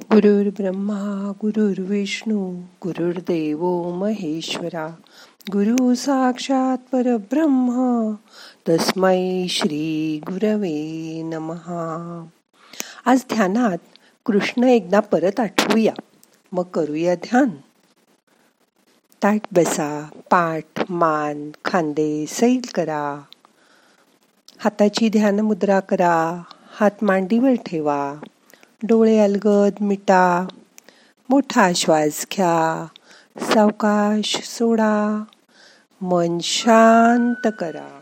गुरुर्ब्रह्मा 0.00 1.32
गुरुर्विष्णू 1.40 2.62
गुरुर्देव 2.82 3.90
महेश्वरा 3.94 4.88
गुरु 5.52 5.94
साक्षात 5.94 6.78
परब्रह्म 6.92 8.12
तस्मै 8.68 9.46
श्री 9.50 10.20
गुरवे 10.26 11.22
नमहा 11.22 12.24
आज 13.06 13.24
ध्यानात 13.32 13.78
कृष्ण 14.26 14.64
एकदा 14.64 15.00
परत 15.00 15.40
आठवूया. 15.40 15.92
मग 16.52 16.62
करूया 16.62 17.14
ध्यान. 17.14 17.50
ताट 19.22 19.40
बसा 19.52 20.08
पाठ 20.30 20.90
मान 20.90 21.50
खांदे 21.64 22.26
सैल 22.28 22.60
करा. 22.74 23.20
हाताची 24.58 25.08
ध्यान 25.08 25.40
मुद्रा 25.40 25.80
करा 25.80 26.42
हात 26.70 27.04
मांडीवर 27.04 27.54
ठेवा. 27.54 28.14
डोळे 28.82 29.18
अलगद 29.18 29.72
मिटा. 29.80 30.46
मोठा 31.28 31.72
श्वास 31.72 32.26
घ्या. 32.32 32.86
सावकाश 33.40 34.40
सोडा. 34.44 35.24
मन 36.00 36.38
शांत 36.42 37.50
करा. 37.58 37.99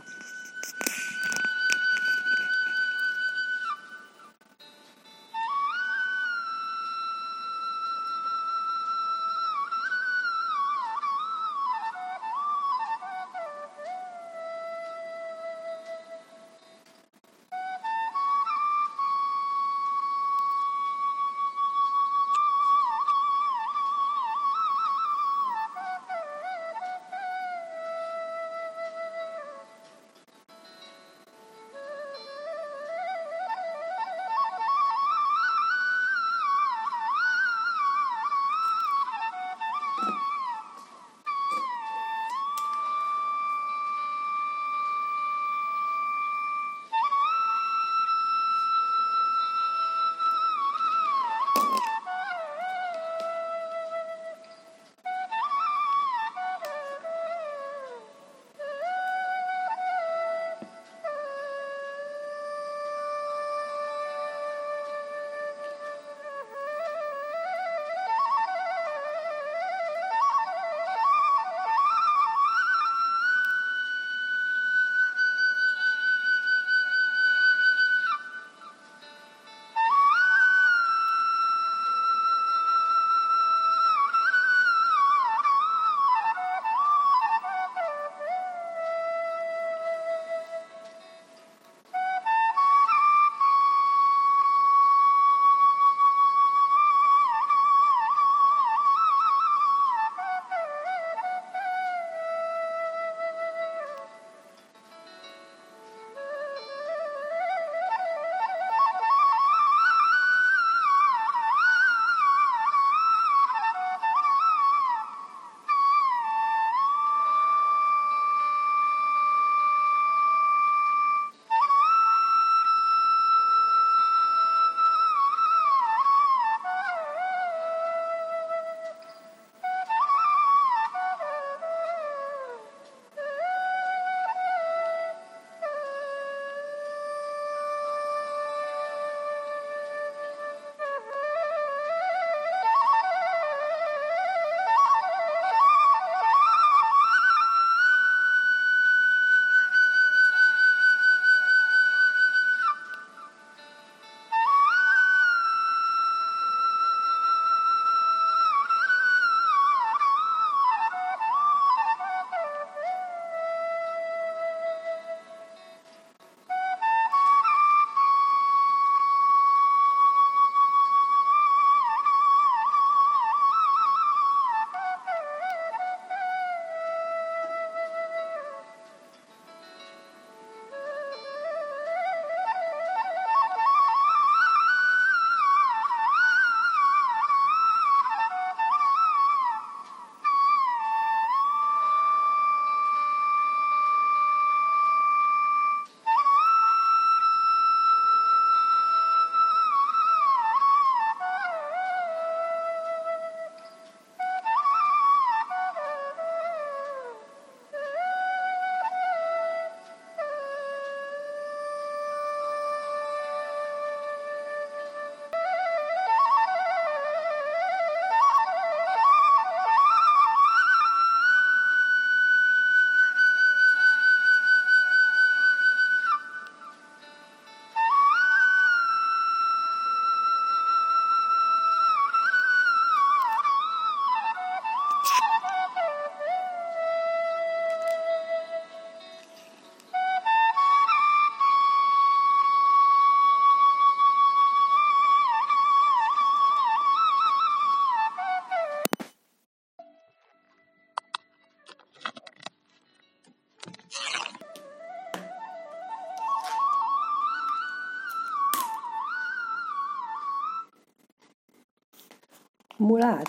मुळात 262.81 263.25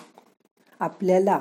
आपल्याला 0.79 1.39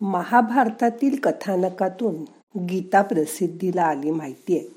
महाभारतातील 0.00 1.20
कथानकातून 1.22 2.24
गीता 2.60 3.02
प्रसिद्धीला 3.02 3.82
आली 3.82 4.10
माहिती 4.10 4.58
आहे 4.58 4.68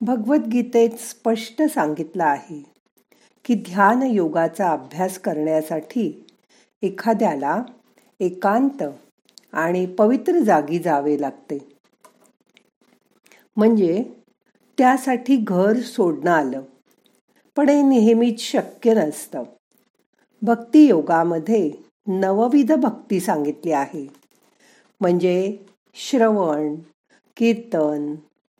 भगवद्गीतेत 0.00 0.90
स्पष्ट 0.90 1.62
सांगितलं 1.62 2.24
आहे 2.24 2.62
की 3.44 3.54
ध्यान 3.54 4.02
योगाचा 4.02 4.72
अभ्यास 4.72 5.18
करण्यासाठी 5.18 6.26
एखाद्याला 6.82 7.62
एकांत 8.20 8.82
आणि 9.52 9.86
पवित्र 9.86 10.38
जागी 10.38 10.78
जावे 10.78 11.20
लागते. 11.20 11.58
म्हणजे 13.56 14.04
त्यासाठी 14.78 15.36
घर 15.36 15.80
सोडणं 15.80 16.30
आलं. 16.30 16.62
पण 17.56 17.68
हे 17.68 17.82
नेहमीच 17.82 18.40
शक्य 18.40 18.94
नसतं. 18.94 19.42
भक्ती 20.42 20.88
योगामध्ये 20.88 21.72
नवविध 22.06 22.72
भक्ती 22.72 23.20
सांगितली 23.20 23.72
आहे. 23.72 24.06
म्हणजे 25.00 25.58
श्रवण 25.94 26.74
कीर्तन 27.36 28.14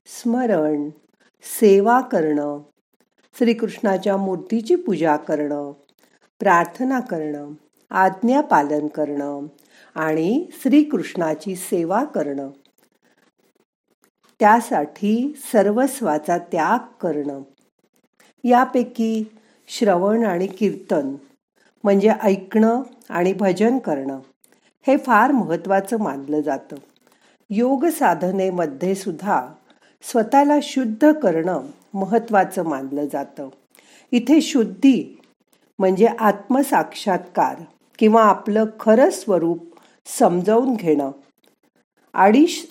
स्मरण 0.06 0.91
सेवा 1.43 2.00
करणं 2.00 2.59
श्रीकृष्णाच्या 3.38 4.17
मूर्तीची 4.17 4.75
पूजा 4.75 5.17
करणं 5.17 5.73
प्रार्थना 6.41 7.00
करणं 7.00 7.53
आज्ञा 7.91 8.41
पालन 8.41 8.87
करणं 8.87 9.47
आणि 9.94 10.47
श्रीकृष्णाची 10.53 11.56
सेवा 11.56 12.05
करणं. 12.05 12.50
त्यासाठी 14.41 15.41
सर्वस्वाचा 15.53 16.38
त्याग 16.38 16.79
करणं. 16.79 17.43
यापैकी 18.44 19.25
श्रवण 19.69 20.25
आणि 20.25 20.47
कीर्तन 20.47 21.15
म्हणजे 21.85 22.09
ऐकणं 22.09 22.82
आणि 23.09 23.32
भजन 23.32 23.79
करणं 23.79 24.21
हे 24.87 24.97
फार 24.97 25.32
महत्त्वाचं 25.32 25.99
मानलं 25.99 26.41
जातं. 26.41 26.77
योग 27.50 27.87
साधनेमध्ये 27.87 28.94
सुद्धा 28.94 29.47
स्वतःला 30.03 30.55
शुद्ध 30.62 31.12
करणं 31.12 31.62
महत्त्वाचं 31.94 32.65
मानलं 32.65 33.06
जातं. 33.12 33.49
इथे 34.12 34.41
शुद्धी 34.41 35.21
म्हणजे 35.79 36.06
आत्मसाक्षात्कार 36.06 37.56
किंवा 37.99 38.25
आपलं 38.25 38.65
खरं 38.81 39.11
स्वरूप 39.11 39.59
समजावून 40.06 40.75
घेणं. 40.75 41.11
अडीच 42.15 42.67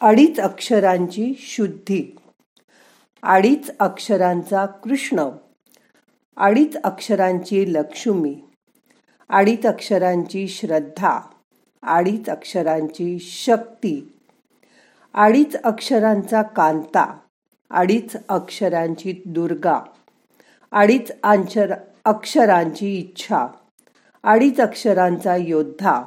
अडीच 0.00 0.40
अक्षरांची 0.40 1.34
शुद्धी 1.38 2.16
अडीच 3.22 3.70
अक्षरांचा 3.78 4.66
कृष्ण 4.66 5.28
अडीच 6.36 6.76
अक्षरांची 6.76 7.64
लक्ष्मी 7.72 8.34
अडीच 9.30 9.66
अक्षरांची 9.66 10.46
श्रद्धा 10.48 11.18
अडीच 11.82 12.28
अक्षरांची 12.30 13.18
शक्ती 13.20 14.00
अडीच 15.14 15.56
अक्षरांचा 15.56 16.42
कांता 16.42 17.04
अडीच 17.70 18.16
अक्षरांची 18.28 19.12
दुर्गा 19.26 19.78
अडीच 20.72 21.10
अक्षर 21.22 21.72
अक्षरांची 22.04 22.94
इच्छा 22.96 23.46
अडीच 24.24 24.60
अक्षरांचा 24.60 25.36
योद्धा 25.36 26.02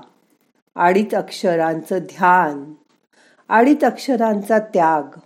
अडीच 0.76 1.16
अक्षरांचं 1.16 2.00
ध्यान 2.00 2.64
अडीच 3.50 3.84
अक्षरांचा 3.84 4.60
त्याग 4.74 5.20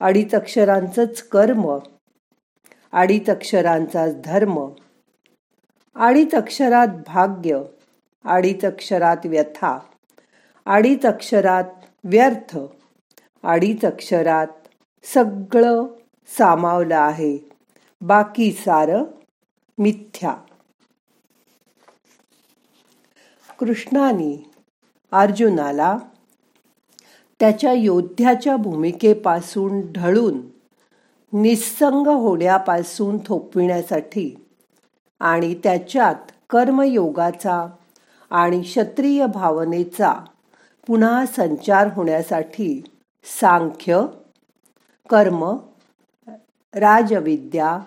अडीच 0.00 0.34
अक्षरांचंच 0.34 1.22
कर्म 1.22 1.66
अडीच 2.92 3.30
अक्षरांचा 3.30 4.06
धर्म 4.24 4.68
आडीत 5.96 6.34
अक्षरात 6.34 6.88
भाग्य 7.06 7.62
अडीच 8.24 8.64
अक्षरात 8.64 9.16
व्यथा 9.24 9.78
अडीच 10.66 11.06
अक्षरात 11.06 11.64
व्यर्थ 12.04 12.58
अडीच 13.44 13.84
अक्षरात 13.84 14.46
सगळं 15.02 15.86
सामावलं 16.38 16.96
आहे. 16.96 17.38
बाकी 18.00 18.52
सारं 18.52 19.04
मिथ्या. 19.78 20.34
कृष्णाने 23.58 24.50
अर्जुनाला 25.12 25.98
त्याच्या 27.40 27.72
योद्ध्याच्या 27.72 28.56
भूमिकेपासून 28.56 29.92
ढळून 29.92 30.57
निस्संग 31.32 32.06
होण्यापासून 32.06 33.18
थोपविण्यासाठी 33.26 34.46
आणि 35.20 35.54
त्याच्यात 35.54 36.14
कर्मयोगाचा 36.50 37.66
आणि 38.30 38.62
क्षत्रिय 38.62 39.26
भावनेचा 39.26 40.14
पुन्हा 40.86 41.26
संचार 41.26 41.88
होण्यासाठी 41.92 42.82
सांख्य 43.40 44.06
कर्म 45.10 45.56
राजविद्या 46.74 47.78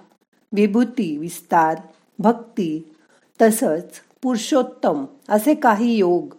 विभूती 0.54 1.18
विस्तार 1.18 1.78
भक्ती 2.20 2.96
तसंच 3.42 4.02
पुरुषोत्तम 4.22 5.06
असे 5.30 5.54
काही 5.54 5.98
योग 5.98 6.34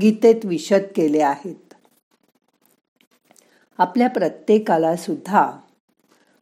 गीतेत 0.00 0.44
विशद 0.44 0.82
केले 0.96 1.22
आहेत. 1.22 1.74
आपल्या 3.78 4.08
प्रत्येकाला 4.08 4.96
सुद्धा 4.96 5.50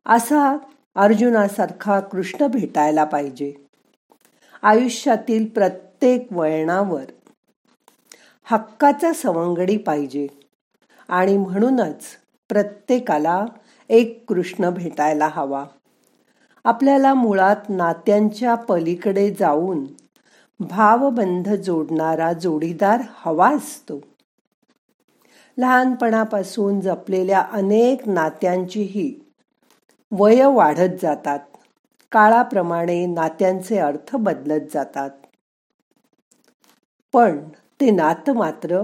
असा 0.08 0.56
अर्जुनासारखा 0.96 2.00
कृष्ण 2.00 2.46
भेटायला 2.46 3.04
पाहिजे. 3.04 3.52
आयुष्यातील 4.62 5.46
प्रत्येक 5.46 6.26
वळणावर 6.30 7.04
हक्काचा 8.44 9.12
सवंगडी 9.12 9.76
पाहिजे 9.76 10.26
आणि 11.08 11.36
म्हणूनच 11.36 12.04
प्रत्येकाला 12.48 13.44
एक 13.88 14.24
कृष्ण 14.28 14.70
भेटायला 14.70 15.28
हवा. 15.32 15.64
आपल्याला 16.64 17.14
मुळात 17.14 17.56
नात्यांच्या 17.68 18.54
पलीकडे 18.54 19.34
जाऊन 19.34 19.84
भावबंध 20.60 21.54
जोडणारा 21.54 22.32
जोडीदार 22.32 23.00
हवा 23.10 23.56
असतो. 23.56 24.00
लहानपणापासून 25.58 26.80
जपलेल्या 26.80 27.40
अनेक 27.52 28.08
नात्यांचीही 28.08 29.25
वय 30.12 30.44
वाढत 30.44 30.96
जातात. 31.02 31.40
काळाप्रमाणे 32.12 33.06
नात्यांचे 33.06 33.78
अर्थ 33.78 34.16
बदलत 34.16 34.60
जातात. 34.74 35.10
पण 37.12 37.38
ते 37.80 37.90
नातं 37.90 38.32
मात्र 38.32 38.82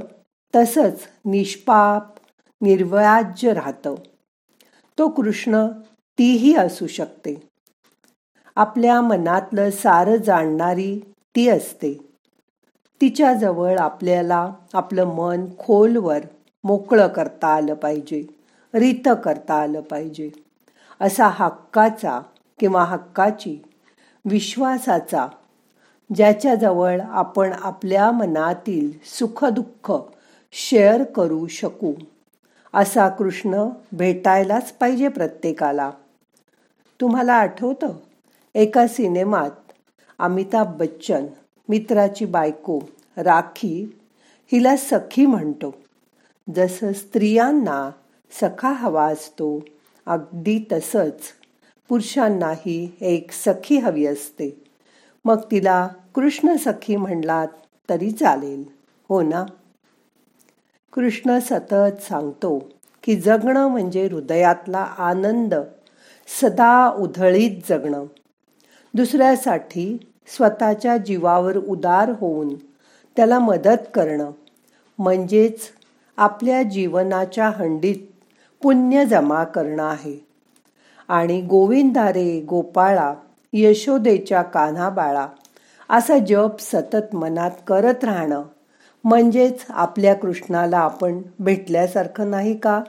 तसंच 0.57 1.01
निष्पाप 1.25 2.03
निर्वयाज्य 2.61 3.53
राहतं. 3.53 3.95
तो 4.99 5.09
कृष्ण 5.09 5.67
तीही 6.19 6.57
असू 6.57 6.87
शकते. 6.87 7.49
आपल्या 8.57 9.01
मनातलं 9.01 9.71
सारं 9.71 10.17
जाणणारी 10.17 11.01
ती 11.37 11.49
असते. 11.49 11.99
तिच्याजवळ 13.01 13.79
आपल्याला 13.79 14.53
आपलं 14.73 15.05
मन 15.05 15.47
खोलवर 15.59 16.19
मोकळं 16.65 17.09
करता 17.09 17.49
आलं 17.49 17.75
पाहिजे 17.75 18.27
रित 18.75 19.09
करता 19.25 19.55
आलं 19.55 19.81
पाहिजे. 19.81 20.31
असा 21.03 21.29
हक्काचा 21.29 22.21
किंवा 22.61 22.85
हक्काची 22.85 23.63
विश्वासाचा 24.25 25.29
ज्याच्याजवळ 26.15 27.01
आपण 27.01 27.53
आपल्या 27.53 28.11
मनातील 28.11 28.93
सुखदुःख 29.05 29.93
शेअर 30.53 31.03
करू 31.03 31.47
शकू 31.47 31.93
असा 32.75 33.09
कृष्ण 33.09 33.69
भेटायलाच 33.93 34.73
पाहिजे 34.73 35.09
प्रत्येकाला. 35.09 35.91
तुम्हाला 37.01 37.35
आठवतं? 37.35 37.89
एका 38.55 38.87
सिनेमात 38.87 39.51
अमिताभ 40.19 40.77
बच्चन 40.77 41.27
मित्राची 41.69 42.25
बायको 42.25 42.81
राखी 43.17 43.99
हिला 44.53 44.77
सखी 44.77 45.27
म्हणतो. 45.27 45.75
जसं 46.57 46.93
स्त्रियांना 46.93 47.91
सखा 48.41 48.69
हवा 48.69 49.05
असतो 49.07 49.61
अगदी 50.07 50.65
तसंच. 50.73 51.21
पुरुषांनाही 51.89 52.97
एक 53.01 53.33
सखी 53.33 53.79
हवी 53.79 54.07
असते. 54.07 54.65
मग 55.25 55.37
तिला 55.51 55.89
कृष्ण 56.15 56.57
सखी 56.57 56.97
म्हणलात 56.97 57.49
तरी 57.91 58.11
चालेल. 58.11 58.65
हो 59.09 59.23
ना? 59.23 59.47
कृष्ण 60.93 61.39
सतत 61.39 62.03
सांगतो 62.03 62.71
की 63.03 63.17
जगणं 63.17 63.69
म्हणजे 63.69 64.07
हृदयातला 64.07 64.79
आनंद. 64.79 65.55
सदा 66.41 66.91
उधळीत 66.91 67.61
जगणं. 67.69 68.05
दुसऱ्यासाठी 68.95 70.11
स्वतःच्या 70.27 70.97
जीवावर 70.97 71.57
उदार 71.57 72.13
होऊन 72.19 72.55
त्याला 73.17 73.39
मदत 73.39 73.79
करणं. 73.95 74.31
म्हणजेच 74.99 75.61
आपल्या 76.17 76.63
जीवनाच्या 76.63 77.49
हंडीत 77.49 77.97
पुण्य 78.63 79.05
जमा 79.05 79.45
करणं 79.45 79.83
आहे. 79.83 80.27
आणि 81.09 81.41
गोविंदारे 81.41 82.41
गोपाळा 82.41 83.15
यशोदेच्या 83.53 84.43
कान्हा 84.43 84.91
बाळा 84.91 85.29
असा 85.91 86.19
जप 86.19 86.61
सतत 86.61 87.15
मनात 87.15 87.51
करत 87.67 88.05
राहणं 88.05 88.43
म्हणजेच 89.05 89.65
आपल्या 89.69 90.15
कृष्णाला 90.15 90.79
आपण 90.79 91.23
भेटल्यासारखं 91.39 92.31
नाही 92.31 92.59
का? 92.59 92.83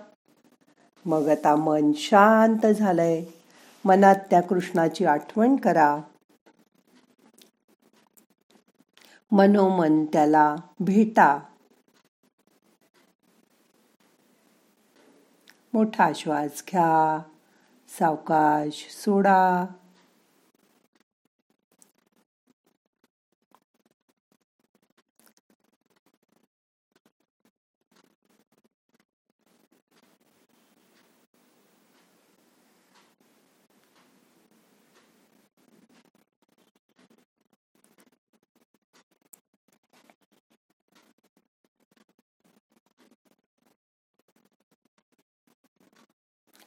मग 1.05 1.29
आता 1.29 1.55
मन 1.55 1.91
शांत 1.95 2.67
झालंय. 2.67 3.23
मनात 3.85 4.15
त्या 4.29 4.41
कृष्णाची 4.41 5.05
आठवण 5.05 5.55
करा. 5.55 5.97
मनोमन 9.31 10.05
त्याला 10.05 10.55
भेटा 10.79 11.39
मोठा 15.73 16.11
श्वास 16.15 16.63
घ्या 16.71 17.19
सावकाश 17.99 18.87
सोडा. 18.89 19.65